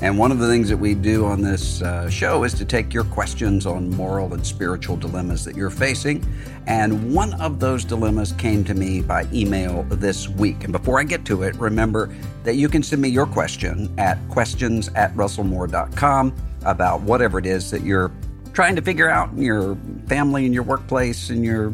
[0.00, 2.92] And one of the things that we do on this uh, show is to take
[2.92, 6.26] your questions on moral and spiritual dilemmas that you're facing.
[6.66, 10.64] And one of those dilemmas came to me by email this week.
[10.64, 14.18] And before I get to it, remember that you can send me your question at
[14.28, 18.10] questions at russellmoore.com about whatever it is that you're
[18.52, 19.76] trying to figure out in your
[20.06, 21.72] family, in your workplace, in your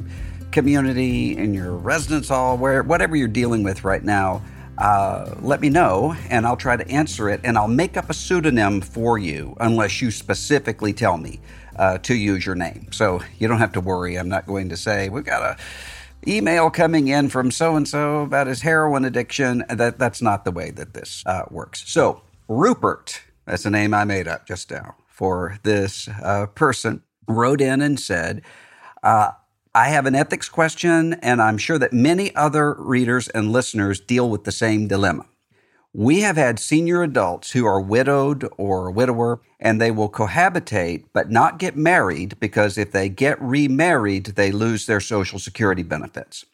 [0.51, 4.43] community, in your residence hall, where whatever you're dealing with right now
[4.81, 7.41] uh, let me know and I'll try to answer it.
[7.45, 11.41] And I'll make up a pseudonym for you unless you specifically tell me
[11.77, 12.89] uh, to use your name.
[12.91, 14.17] So you don't have to worry.
[14.17, 15.57] I'm not going to say, we've got a
[16.27, 19.65] email coming in from so and so about his heroin addiction.
[19.69, 21.85] That, that's not the way that this uh, works.
[21.87, 27.61] So, Rupert, that's a name I made up just now for this uh, person, wrote
[27.61, 28.43] in and said,
[29.03, 29.33] uh,
[29.75, 34.29] I have an ethics question, and I'm sure that many other readers and listeners deal
[34.29, 35.27] with the same dilemma.
[35.93, 41.31] We have had senior adults who are widowed or widower, and they will cohabitate but
[41.31, 46.45] not get married because if they get remarried, they lose their Social Security benefits.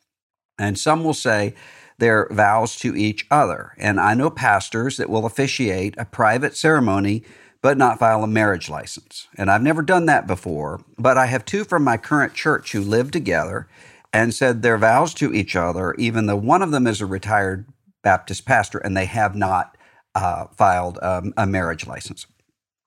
[0.58, 1.54] And some will say
[1.98, 3.72] their vows to each other.
[3.78, 7.22] And I know pastors that will officiate a private ceremony
[7.62, 9.28] but not file a marriage license.
[9.36, 12.80] And I've never done that before, but I have two from my current church who
[12.80, 13.68] live together
[14.12, 17.66] and said their vows to each other, even though one of them is a retired
[18.02, 19.76] Baptist pastor and they have not
[20.14, 22.26] uh, filed um, a marriage license.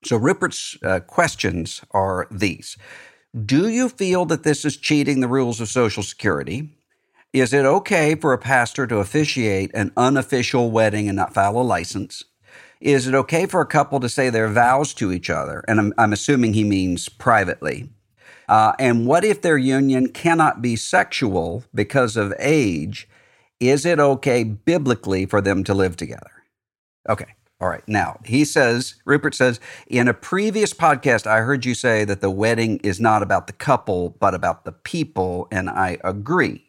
[0.06, 2.78] So Rupert's uh, questions are these
[3.46, 6.70] Do you feel that this is cheating the rules of Social Security?
[7.34, 11.62] Is it okay for a pastor to officiate an unofficial wedding and not file a
[11.62, 12.24] license?
[12.82, 15.64] Is it okay for a couple to say their vows to each other?
[15.68, 17.90] And I'm, I'm assuming he means privately.
[18.48, 23.08] Uh, and what if their union cannot be sexual because of age?
[23.60, 26.32] Is it okay biblically for them to live together?
[27.08, 27.36] Okay.
[27.62, 27.86] All right.
[27.88, 32.32] Now, he says, Rupert says, in a previous podcast, I heard you say that the
[32.32, 35.50] wedding is not about the couple, but about the people.
[35.52, 36.69] And I agree.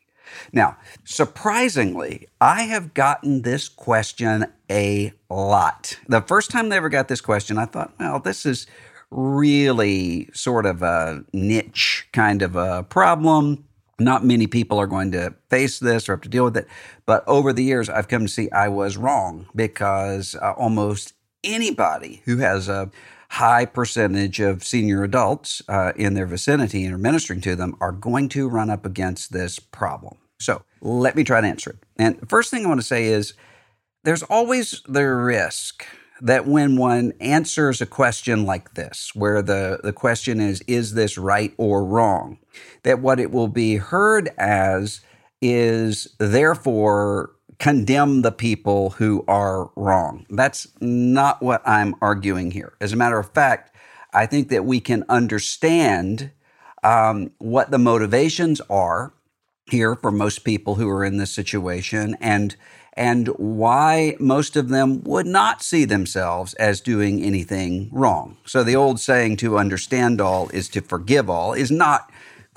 [0.53, 5.99] Now, surprisingly, I have gotten this question a lot.
[6.09, 8.67] The first time they ever got this question, I thought, well, this is
[9.11, 13.65] really sort of a niche kind of a problem.
[13.99, 16.69] Not many people are going to face this or have to deal with it.
[17.05, 21.13] But over the years, I've come to see I was wrong because uh, almost
[21.45, 22.91] anybody who has a
[23.31, 27.93] high percentage of senior adults uh, in their vicinity and are ministering to them are
[27.93, 30.17] going to run up against this problem.
[30.41, 31.79] So let me try to answer it.
[31.97, 33.35] And first thing I want to say is
[34.03, 35.87] there's always the risk
[36.21, 41.17] that when one answers a question like this, where the, the question is, is this
[41.17, 42.39] right or wrong,
[42.83, 45.03] that what it will be heard as
[45.41, 50.27] is therefore condemn the people who are wrong.
[50.31, 52.73] That's not what I'm arguing here.
[52.81, 53.77] As a matter of fact,
[54.13, 56.33] I think that we can understand
[56.83, 59.13] um, what the motivations are
[59.67, 62.57] here for most people who are in this situation and
[62.95, 68.37] and why most of them would not see themselves as doing anything wrong.
[68.45, 72.11] So the old saying to understand all is to forgive all is not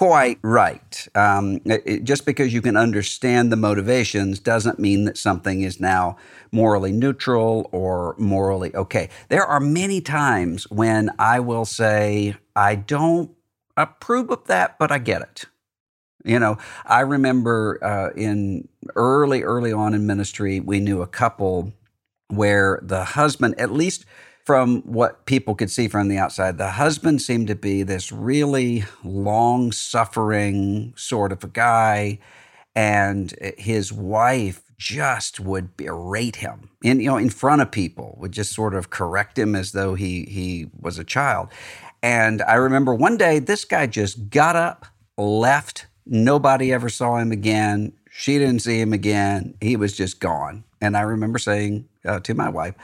[0.03, 1.08] quite right.
[1.16, 6.18] Um, it, just because you can understand the motivations doesn't mean that something is now
[6.52, 9.08] morally neutral or morally okay.
[9.30, 13.31] There are many times when I will say, I don't
[13.78, 15.46] approve of that, but I get it.
[16.25, 21.72] You know, I remember uh, in early, early on in ministry, we knew a couple
[22.28, 24.03] where the husband, at least
[24.46, 28.84] from what people could see from the outside, the husband seemed to be this really
[29.04, 32.19] long suffering sort of a guy.
[32.75, 38.31] And his wife just would berate him in, you know, in front of people, would
[38.31, 41.50] just sort of correct him as though he, he was a child.
[42.01, 44.88] And I remember one day this guy just got up,
[45.18, 47.94] left Nobody ever saw him again.
[48.10, 49.56] She didn't see him again.
[49.62, 50.63] He was just gone.
[50.81, 52.75] And I remember saying uh, to my wife,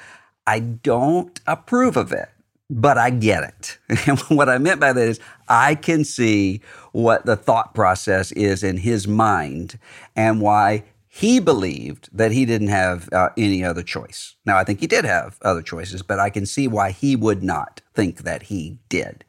[0.50, 2.30] I don't approve of it,
[2.72, 3.78] but I get it.
[4.08, 6.62] And what I meant by that is I can see
[6.92, 9.78] what the thought process is in his mind
[10.16, 14.38] and why he believed that he didn't have uh, any other choice.
[14.44, 17.44] Now, I think he did have other choices, but I can see why he would
[17.44, 19.24] not think that he did.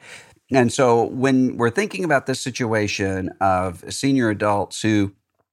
[0.50, 5.12] And so when we're thinking about this situation of senior adults who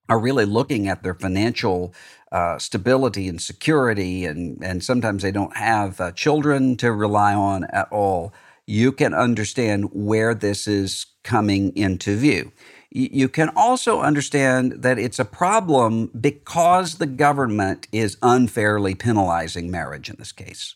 [0.10, 1.94] are really looking at their financial
[2.32, 7.64] uh, stability and security, and, and sometimes they don't have uh, children to rely on
[7.66, 8.34] at all,
[8.66, 12.52] you can understand where this is coming into view.
[12.90, 20.10] You can also understand that it's a problem because the government is unfairly penalizing marriage
[20.10, 20.76] in this case.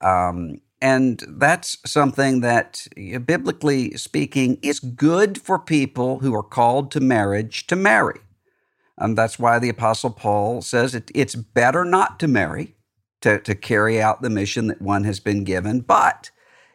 [0.00, 2.86] Um, and that's something that,
[3.26, 8.20] biblically speaking, is good for people who are called to marriage to marry.
[9.00, 12.76] And that's why the Apostle Paul says it, it's better not to marry,
[13.22, 16.30] to, to carry out the mission that one has been given, but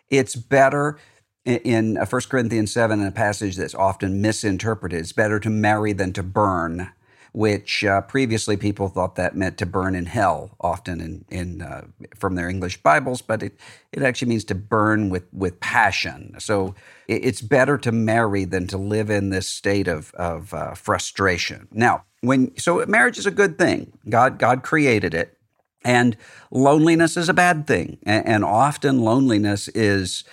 [0.09, 0.97] it's better
[1.45, 5.93] in 1 uh, Corinthians 7, in a passage that's often misinterpreted, it's better to marry
[5.93, 6.91] than to burn
[7.35, 11.85] which uh, previously people thought that meant to burn in hell, often in, in uh,
[12.15, 13.59] from their English Bibles, but it,
[13.91, 16.33] it actually means to burn with, with passion.
[16.39, 16.75] So
[17.09, 21.67] it, it's better to marry than to live in this state of, of uh, frustration.
[21.73, 23.91] Now, when so marriage is a good thing.
[24.09, 25.37] God God created it,
[25.83, 26.17] and
[26.51, 30.23] loneliness is a bad thing, and, and often loneliness is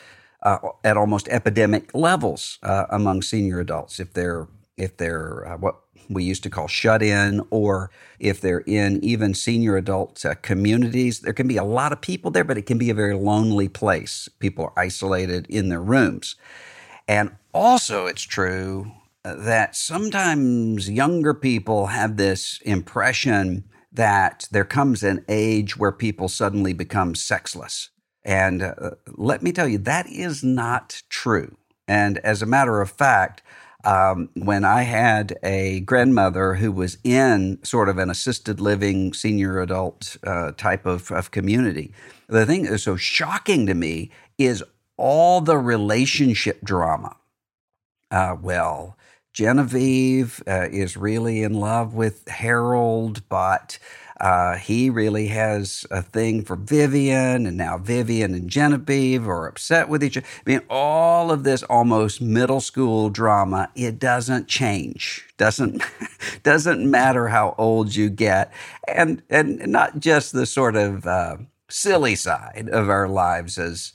[0.42, 5.76] uh, at almost epidemic levels uh, among senior adults if they're if they're uh, what
[6.08, 11.20] we used to call shut in, or if they're in even senior adult uh, communities,
[11.20, 13.68] there can be a lot of people there, but it can be a very lonely
[13.68, 14.28] place.
[14.38, 16.36] People are isolated in their rooms.
[17.08, 18.92] And also, it's true
[19.24, 26.72] that sometimes younger people have this impression that there comes an age where people suddenly
[26.72, 27.90] become sexless.
[28.24, 31.56] And uh, let me tell you, that is not true.
[31.86, 33.42] And as a matter of fact,
[33.84, 39.60] um, when I had a grandmother who was in sort of an assisted living senior
[39.60, 41.92] adult uh, type of, of community.
[42.28, 44.62] The thing that is so shocking to me is
[44.96, 47.16] all the relationship drama.
[48.10, 48.96] Uh, well,
[49.32, 53.78] Genevieve uh, is really in love with Harold, but
[54.20, 59.88] uh, he really has a thing for Vivian, and now Vivian and Genevieve are upset
[59.88, 60.26] with each other.
[60.46, 65.26] I mean, all of this almost middle school drama, it doesn't change.
[65.38, 65.82] Doesn't
[66.42, 68.52] doesn't matter how old you get,
[68.86, 71.38] and and not just the sort of uh,
[71.68, 73.92] silly side of our lives as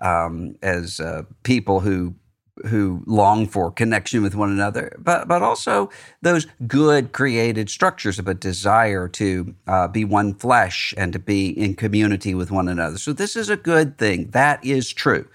[0.00, 2.14] um, as uh, people who
[2.66, 5.90] who long for connection with one another, but but also
[6.22, 11.48] those good created structures of a desire to uh, be one flesh and to be
[11.48, 12.98] in community with one another.
[12.98, 14.30] So this is a good thing.
[14.30, 15.28] That is true.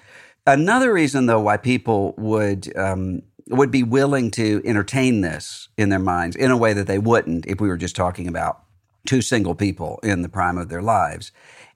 [0.45, 5.99] Another reason, though, why people would um, would be willing to entertain this in their
[5.99, 8.63] minds in a way that they wouldn't if we were just talking about
[9.05, 11.31] two single people in the prime of their lives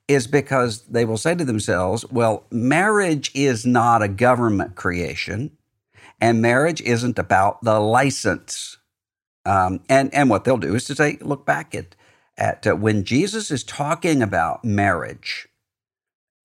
[0.08, 5.52] is because they will say to themselves, well, marriage is not a government creation,
[6.22, 8.78] and marriage isn't about the license.
[9.46, 11.96] Um, and, and what they'll do is to say, look back at,
[12.38, 15.47] at uh, when Jesus is talking about marriage,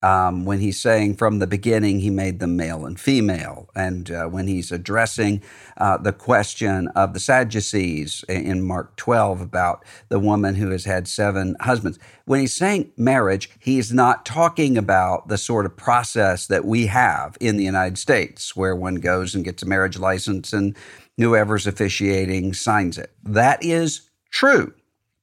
[0.03, 4.25] um, when he's saying from the beginning he made them male and female, and uh,
[4.25, 5.41] when he's addressing
[5.77, 11.07] uh, the question of the Sadducees in Mark 12 about the woman who has had
[11.07, 11.97] seven husbands.
[12.25, 17.37] When he's saying marriage, he's not talking about the sort of process that we have
[17.39, 20.75] in the United States, where one goes and gets a marriage license and
[21.17, 23.11] whoever's officiating signs it.
[23.23, 24.73] That is true.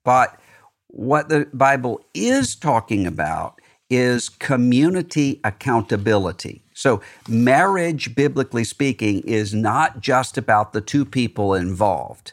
[0.04, 0.40] But
[0.86, 3.59] what the Bible is talking about
[3.90, 6.62] is community accountability.
[6.72, 12.32] So, marriage, biblically speaking, is not just about the two people involved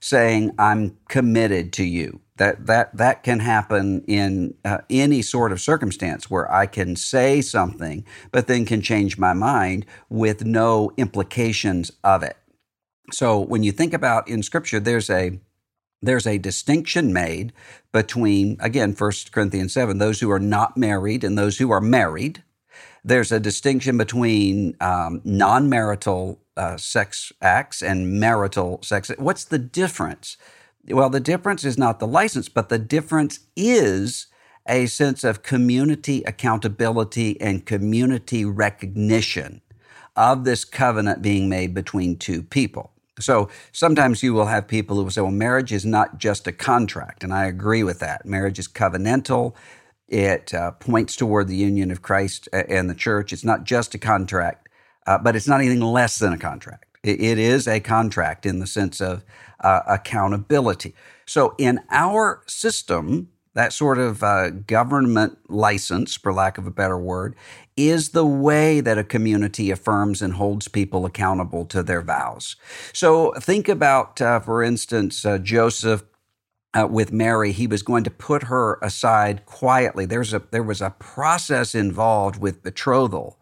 [0.00, 2.20] saying, I'm committed to you.
[2.36, 7.40] That, that, that can happen in uh, any sort of circumstance where I can say
[7.40, 12.36] something, but then can change my mind with no implications of it.
[13.12, 15.38] So, when you think about in Scripture, there's a
[16.02, 17.52] there's a distinction made
[17.92, 22.42] between, again, 1 Corinthians 7, those who are not married and those who are married.
[23.04, 29.10] There's a distinction between um, non marital uh, sex acts and marital sex.
[29.18, 30.36] What's the difference?
[30.88, 34.26] Well, the difference is not the license, but the difference is
[34.68, 39.60] a sense of community accountability and community recognition
[40.14, 42.91] of this covenant being made between two people.
[43.20, 46.52] So sometimes you will have people who will say, well, marriage is not just a
[46.52, 47.22] contract.
[47.22, 48.24] And I agree with that.
[48.24, 49.54] Marriage is covenantal,
[50.08, 53.32] it uh, points toward the union of Christ and the church.
[53.32, 54.68] It's not just a contract,
[55.06, 56.86] uh, but it's not anything less than a contract.
[57.02, 59.24] it, it is a contract in the sense of
[59.60, 60.94] uh, accountability.
[61.26, 66.98] So in our system, that sort of uh, government license, for lack of a better
[66.98, 67.34] word,
[67.76, 72.56] is the way that a community affirms and holds people accountable to their vows.
[72.92, 76.04] So think about, uh, for instance, uh, Joseph
[76.74, 80.06] uh, with Mary, he was going to put her aside quietly.
[80.06, 83.38] There's a there was a process involved with betrothal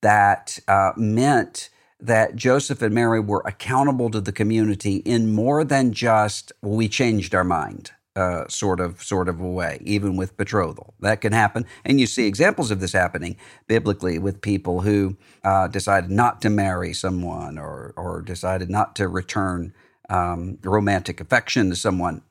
[0.00, 1.68] that uh, meant
[2.00, 7.34] that Joseph and Mary were accountable to the community in more than just we changed
[7.34, 7.92] our mind.
[8.14, 10.92] Uh, sort of sort of a way, even with betrothal.
[11.00, 15.68] That can happen, and you see examples of this happening biblically with people who uh,
[15.68, 19.72] decided not to marry someone or or decided not to return
[20.10, 22.22] um, romantic affection to someone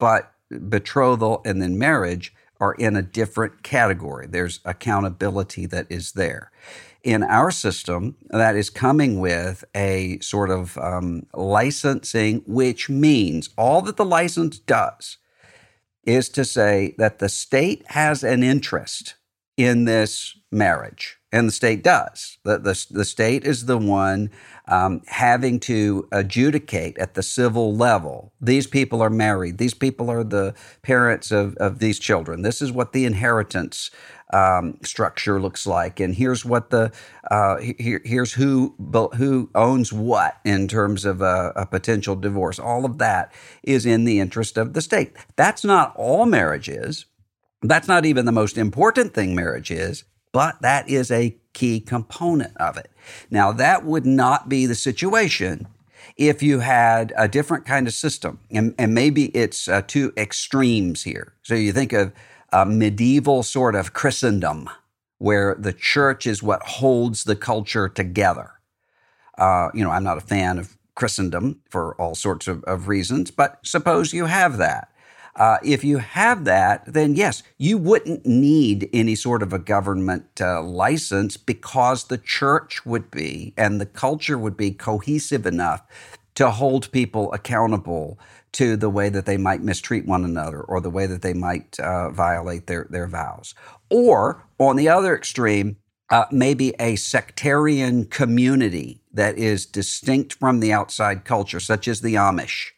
[0.00, 0.32] but
[0.68, 4.26] betrothal and then marriage are in a different category.
[4.26, 6.50] There's accountability that is there.
[7.04, 13.82] In our system, that is coming with a sort of um, licensing, which means all
[13.82, 15.18] that the license does
[16.08, 19.16] is to say that the state has an interest
[19.58, 21.17] in this marriage.
[21.30, 22.38] And the state does.
[22.44, 24.30] The, the, the state is the one
[24.66, 28.32] um, having to adjudicate at the civil level.
[28.40, 29.58] These people are married.
[29.58, 32.40] These people are the parents of, of these children.
[32.40, 33.90] This is what the inheritance
[34.32, 36.92] um, structure looks like, and here's what the
[37.30, 38.74] uh, here, here's who
[39.16, 42.58] who owns what in terms of a, a potential divorce.
[42.58, 43.32] All of that
[43.62, 45.16] is in the interest of the state.
[45.36, 47.06] That's not all marriage is.
[47.62, 52.56] That's not even the most important thing marriage is, but that is a key component
[52.56, 52.90] of it.
[53.30, 55.66] Now, that would not be the situation
[56.16, 58.40] if you had a different kind of system.
[58.50, 61.34] And, and maybe it's uh, two extremes here.
[61.42, 62.12] So you think of
[62.52, 64.70] a medieval sort of Christendom,
[65.18, 68.52] where the church is what holds the culture together.
[69.36, 73.30] Uh, you know, I'm not a fan of Christendom for all sorts of, of reasons,
[73.30, 74.87] but suppose you have that.
[75.38, 80.26] Uh, if you have that, then yes, you wouldn't need any sort of a government
[80.40, 85.86] uh, license because the church would be and the culture would be cohesive enough
[86.34, 88.18] to hold people accountable
[88.50, 91.78] to the way that they might mistreat one another or the way that they might
[91.78, 93.54] uh, violate their, their vows.
[93.90, 95.76] Or on the other extreme,
[96.10, 102.14] uh, maybe a sectarian community that is distinct from the outside culture, such as the
[102.14, 102.70] Amish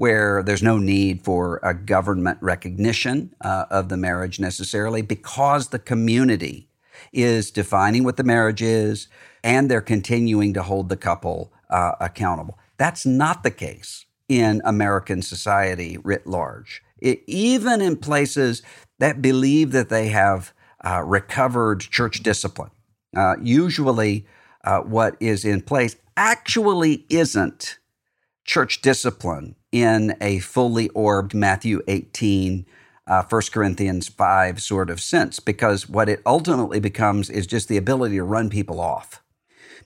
[0.00, 5.78] where there's no need for a government recognition uh, of the marriage necessarily because the
[5.78, 6.66] community
[7.12, 9.08] is defining what the marriage is
[9.44, 12.58] and they're continuing to hold the couple uh, accountable.
[12.78, 16.82] That's not the case in American society writ large.
[16.96, 18.62] It, even in places
[19.00, 22.70] that believe that they have uh, recovered church discipline,
[23.14, 24.24] uh, usually
[24.64, 27.79] uh, what is in place actually isn't
[28.44, 32.66] church discipline in a fully orbed Matthew 18,
[33.06, 37.76] uh, 1 Corinthians 5 sort of sense, because what it ultimately becomes is just the
[37.76, 39.22] ability to run people off.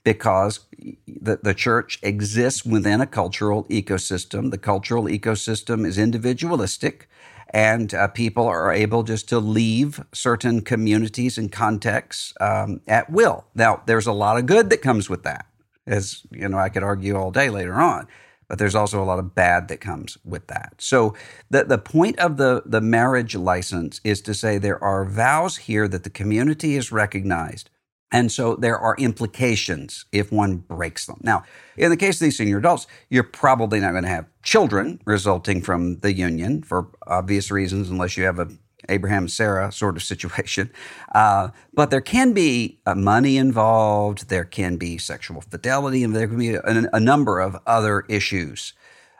[0.03, 0.59] Because
[1.07, 4.51] the, the church exists within a cultural ecosystem.
[4.51, 7.09] The cultural ecosystem is individualistic,
[7.49, 13.45] and uh, people are able just to leave certain communities and contexts um, at will.
[13.55, 15.47] Now, there's a lot of good that comes with that,
[15.87, 18.07] as you know, I could argue all day later on
[18.47, 20.75] but there's also a lot of bad that comes with that.
[20.79, 21.15] So
[21.49, 25.87] the, the point of the, the marriage license is to say there are vows here
[25.87, 27.69] that the community has recognized.
[28.11, 31.19] And so there are implications if one breaks them.
[31.21, 31.43] Now,
[31.75, 35.61] in the case of these senior adults, you're probably not going to have children resulting
[35.61, 38.49] from the union for obvious reasons, unless you have a
[38.89, 40.71] Abraham and Sarah sort of situation.
[41.13, 46.27] Uh, but there can be uh, money involved, there can be sexual fidelity, and there
[46.27, 46.61] can be a,
[46.91, 48.73] a number of other issues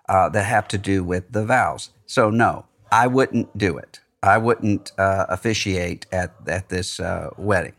[0.09, 1.91] uh, that have to do with the vows.
[2.05, 4.01] So, no, I wouldn't do it.
[4.21, 7.73] I wouldn't uh, officiate at, at this uh, wedding.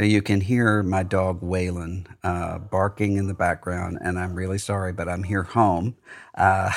[0.00, 4.56] So you can hear my dog Waylon uh, barking in the background, and I'm really
[4.56, 5.94] sorry, but I'm here home,
[6.34, 6.72] uh,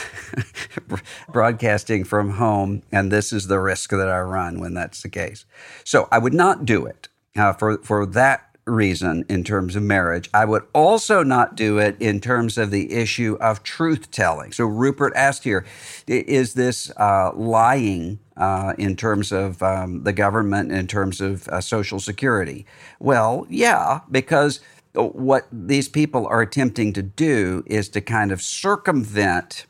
[1.32, 5.46] broadcasting from home, and this is the risk that I run when that's the case.
[5.86, 10.30] So I would not do it uh, for for that reason in terms of marriage.
[10.34, 14.52] I would also not do it in terms of the issue of truth telling.
[14.52, 15.66] So Rupert asked here,
[16.08, 21.62] is this uh, lying uh, in terms of um, the government, in terms of uh,
[21.62, 22.66] Social Security?
[23.00, 24.60] Well, yeah, because
[24.94, 29.66] what these people are attempting to do is to kind of circumvent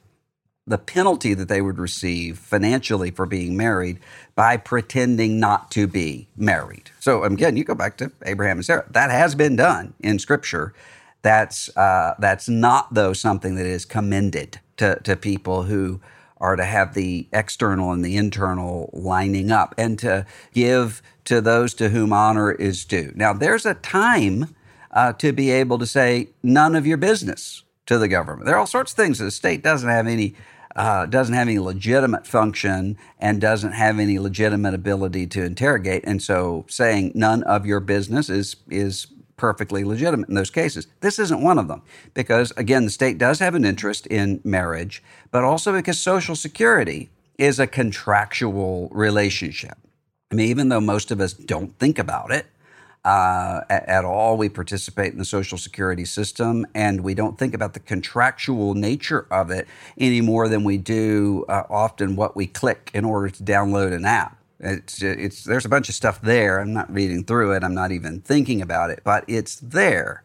[0.65, 3.99] the penalty that they would receive financially for being married
[4.35, 6.89] by pretending not to be married.
[6.99, 8.85] So again, you go back to Abraham and Sarah.
[8.89, 10.73] That has been done in Scripture.
[11.21, 16.01] That's uh, that's not though something that is commended to, to people who
[16.43, 21.73] are to have the external and the internal lining up and to give to those
[21.73, 23.13] to whom honor is due.
[23.15, 24.53] Now, there's a time
[24.91, 28.45] uh, to be able to say none of your business to the government.
[28.45, 30.35] There are all sorts of things that the state doesn't have any
[30.75, 36.03] uh, doesn't have any legitimate function and doesn't have any legitimate ability to interrogate.
[36.03, 39.05] And so saying none of your business is, is
[39.43, 40.87] perfectly legitimate in those cases.
[41.01, 41.81] This isn't one of them
[42.13, 47.09] because, again, the state does have an interest in marriage, but also because Social Security
[47.37, 49.77] is a contractual relationship.
[50.31, 52.45] I mean, even though most of us don't think about it,
[53.03, 54.37] uh, at, all.
[54.37, 59.27] We participate in the Social Security system, and we don't think about the contractual nature
[59.29, 63.43] of it any more than we do uh, often what we click in order to
[63.43, 64.37] download an app.
[64.63, 66.59] It's, it's, there's a bunch of stuff there.
[66.59, 67.63] I'm not reading through it.
[67.63, 70.23] I'm not even thinking about it, but it's there.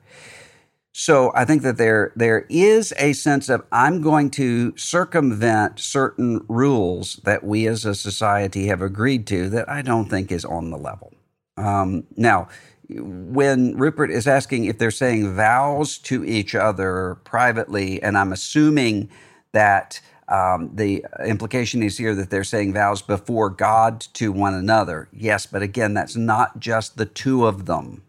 [0.92, 6.44] So I think that there there is a sense of I'm going to circumvent certain
[6.48, 10.70] rules that we as a society have agreed to that I don't think is on
[10.70, 11.12] the level.
[11.56, 12.48] Um, now,
[12.88, 19.08] when Rupert is asking if they're saying vows to each other privately, and I'm assuming
[19.52, 25.08] that um, the implication is here that they're saying vows before God to one another.
[25.12, 28.02] Yes, but again, that's not just the two of them.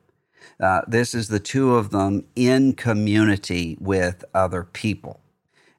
[0.59, 5.21] Uh, this is the two of them in community with other people.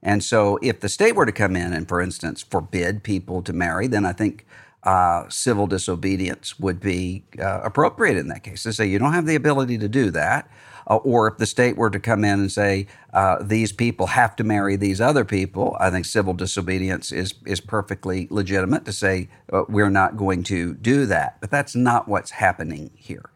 [0.02, 3.52] And so, if the state were to come in and, for instance, forbid people to
[3.52, 4.46] marry, then I think
[4.84, 8.62] uh, civil disobedience would be uh, appropriate in that case.
[8.62, 10.50] To say you don't have the ability to do that,
[10.86, 14.34] uh, or if the state were to come in and say uh, these people have
[14.36, 19.28] to marry these other people, I think civil disobedience is is perfectly legitimate to say
[19.52, 21.40] uh, we're not going to do that.
[21.40, 23.30] But that's not what's happening here.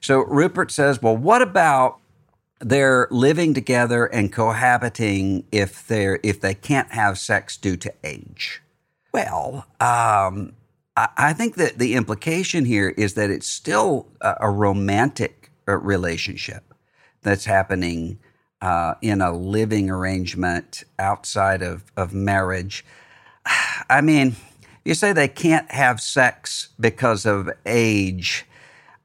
[0.00, 1.98] So Rupert says, well, what about
[2.60, 8.62] they're living together and cohabiting if they're if they can't have sex due to age?
[9.12, 10.52] Well, um,
[10.96, 16.72] I think that the implication here is that it's still a romantic uh, relationship
[17.22, 18.18] that's happening
[18.62, 22.84] uh, in a living arrangement outside of, of marriage.
[23.90, 24.36] I mean,
[24.86, 28.46] you say they can't have sex because of age.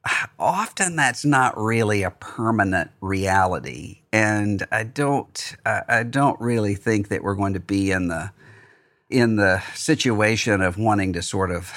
[0.39, 5.55] Often that's not really a permanent reality, and I don't.
[5.65, 8.31] I don't really think that we're going to be in the
[9.11, 11.71] in the situation of wanting to sort of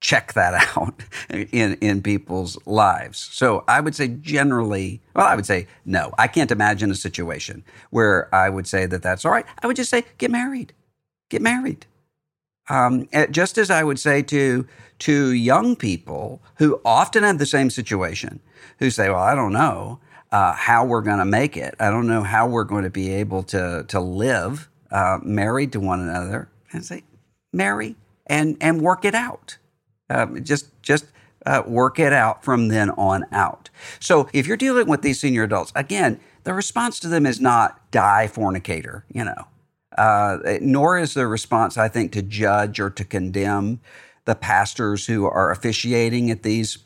[0.00, 3.18] check that out in, in people's lives.
[3.32, 6.12] So I would say generally, well, I would say no.
[6.18, 9.46] I can't imagine a situation where I would say that that's all right.
[9.62, 10.72] I would just say get married,
[11.28, 11.86] get married.
[12.68, 14.66] Um, eh, just as I would say to
[15.00, 18.40] to young people who often have the same situation,
[18.78, 20.00] who say, "Well, I don't know
[20.32, 21.74] uh, how we're going to make it.
[21.80, 25.80] I don't know how we're going to be able to to live uh, married to
[25.80, 27.04] one another." And say,
[27.52, 29.58] marry and and work it out.
[30.10, 31.06] Um, just just
[31.46, 33.70] uh, work it out from then on out.
[34.00, 37.90] So if you're dealing with these senior adults, again, the response to them is not
[37.90, 39.46] die fornicator, you know.
[39.96, 43.80] Uh, nor is the response, I think, to judge or to condemn
[44.26, 46.78] the pastors who are officiating at these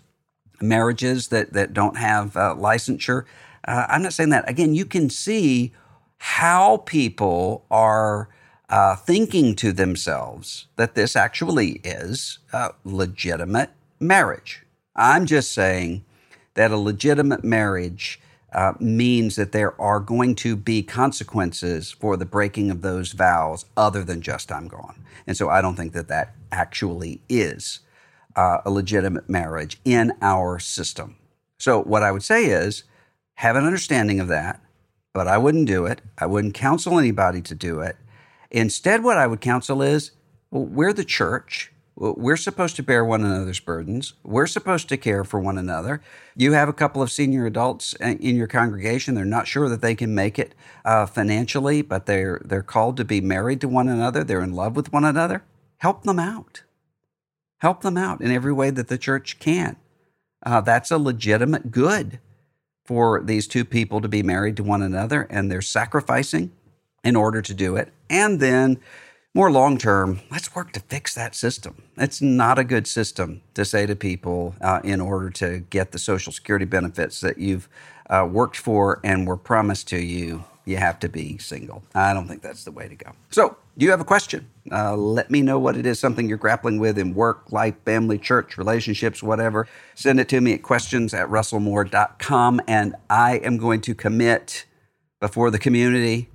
[0.60, 3.24] marriages that, that don't have uh, licensure.
[3.66, 4.48] Uh, I'm not saying that.
[4.48, 5.72] Again, you can see
[6.18, 8.28] how people are
[8.72, 13.68] uh, thinking to themselves that this actually is a legitimate
[14.00, 14.62] marriage.
[14.96, 16.06] I'm just saying
[16.54, 18.18] that a legitimate marriage
[18.54, 23.66] uh, means that there are going to be consequences for the breaking of those vows
[23.76, 25.04] other than just I'm gone.
[25.26, 27.80] And so I don't think that that actually is
[28.36, 31.16] uh, a legitimate marriage in our system.
[31.58, 32.84] So what I would say is
[33.34, 34.60] have an understanding of that,
[35.12, 36.00] but I wouldn't do it.
[36.16, 37.96] I wouldn't counsel anybody to do it.
[38.52, 40.12] Instead, what I would counsel is
[40.50, 41.72] well, we're the church.
[41.96, 44.14] We're supposed to bear one another's burdens.
[44.22, 46.02] We're supposed to care for one another.
[46.34, 49.14] You have a couple of senior adults in your congregation.
[49.14, 53.04] They're not sure that they can make it uh, financially, but they're they're called to
[53.04, 54.24] be married to one another.
[54.24, 55.44] They're in love with one another.
[55.78, 56.62] Help them out.
[57.58, 59.76] Help them out in every way that the church can.
[60.44, 62.20] Uh, that's a legitimate good
[62.84, 66.52] for these two people to be married to one another, and they're sacrificing
[67.04, 67.92] in order to do it.
[68.08, 68.78] And then,
[69.34, 71.82] more long term, let's work to fix that system.
[71.96, 75.98] It's not a good system to say to people uh, in order to get the
[75.98, 77.68] Social Security benefits that you've
[78.10, 81.82] uh, worked for and were promised to you, you have to be single.
[81.94, 83.12] I don't think that's the way to go.
[83.30, 84.48] So, you have a question?
[84.70, 88.18] Uh, let me know what it is, something you're grappling with in work, life, family,
[88.18, 89.66] church, relationships, whatever.
[89.94, 94.66] Send it to me at questions at russellmoore.com, and I am going to commit
[95.20, 96.28] before the community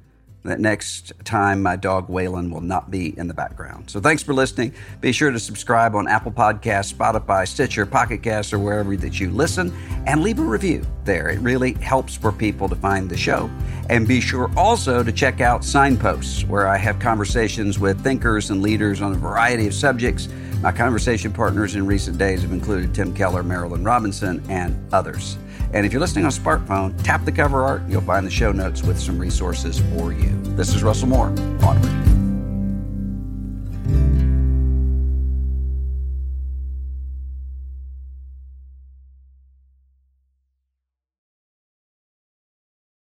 [0.47, 3.89] that next time my dog Waylon will not be in the background.
[3.89, 4.73] So thanks for listening.
[5.01, 9.29] Be sure to subscribe on Apple Podcasts, Spotify, Stitcher, Pocket Casts, or wherever that you
[9.29, 9.73] listen,
[10.05, 11.29] and leave a review there.
[11.29, 13.49] It really helps for people to find the show.
[13.89, 18.62] And be sure also to check out Signposts, where I have conversations with thinkers and
[18.62, 20.27] leaders on a variety of subjects.
[20.62, 25.38] My conversation partners in recent days have included Tim Keller, Marilynne Robinson, and others.
[25.72, 27.84] And if you're listening on smartphone, tap the cover art.
[27.88, 30.30] You'll find the show notes with some resources for you.
[30.56, 31.28] This is Russell Moore.
[31.62, 31.91] Onward.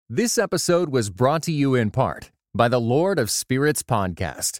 [0.09, 4.59] This episode was brought to you in part by the Lord of Spirits podcast.